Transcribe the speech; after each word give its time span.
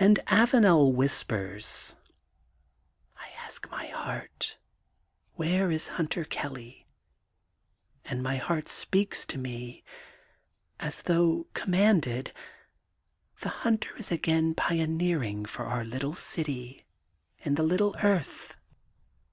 And 0.00 0.18
Avanel 0.26 0.92
whispers:— 0.92 1.94
^I 3.20 3.32
ask 3.44 3.70
my 3.70 3.86
heart:— 3.86 4.58
^Where 5.38 5.72
is 5.72 5.86
Hunter 5.86 6.24
Kelly, 6.24 6.88
and 8.04 8.24
my 8.24 8.38
heart 8.38 8.68
speaks 8.68 9.24
to 9.26 9.38
me 9.38 9.84
as 10.80 11.02
though 11.02 11.46
commanded: 11.54 12.32
'The 13.40 13.48
Hunter 13.62 13.96
is 13.98 14.10
again 14.10 14.52
pioneering 14.52 15.44
for 15.44 15.64
our 15.66 15.84
little 15.84 16.16
city 16.16 16.84
in 17.38 17.54
the 17.54 17.62
little 17.62 17.94
earth. 18.02 18.56